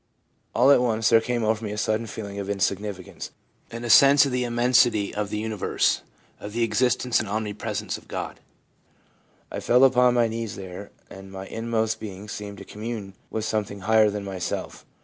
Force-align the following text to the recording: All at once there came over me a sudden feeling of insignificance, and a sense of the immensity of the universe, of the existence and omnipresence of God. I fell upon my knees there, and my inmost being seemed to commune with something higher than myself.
All 0.55 0.71
at 0.71 0.81
once 0.81 1.09
there 1.09 1.21
came 1.21 1.43
over 1.43 1.63
me 1.63 1.71
a 1.71 1.77
sudden 1.77 2.07
feeling 2.07 2.39
of 2.39 2.49
insignificance, 2.49 3.29
and 3.69 3.85
a 3.85 3.89
sense 3.91 4.25
of 4.25 4.31
the 4.31 4.43
immensity 4.43 5.13
of 5.13 5.29
the 5.29 5.37
universe, 5.37 6.01
of 6.39 6.53
the 6.53 6.63
existence 6.63 7.19
and 7.19 7.29
omnipresence 7.29 7.99
of 7.99 8.07
God. 8.07 8.39
I 9.51 9.59
fell 9.59 9.83
upon 9.83 10.15
my 10.15 10.27
knees 10.27 10.55
there, 10.55 10.89
and 11.11 11.31
my 11.31 11.45
inmost 11.45 11.99
being 11.99 12.27
seemed 12.29 12.57
to 12.57 12.65
commune 12.65 13.13
with 13.29 13.45
something 13.45 13.81
higher 13.81 14.09
than 14.09 14.23
myself. 14.23 14.87